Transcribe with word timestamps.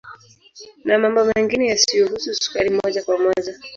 Na 0.85 0.97
mambo 0.99 1.23
mengine 1.29 1.67
yasiyohusu 1.67 2.33
sukari 2.35 2.69
moja 2.83 3.03
kwa 3.03 3.17
moja 3.17 3.59